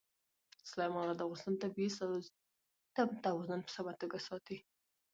[0.69, 3.93] سلیمان غر د افغانستان د طبعي سیسټم توازن په سمه
[4.27, 4.57] ساتي.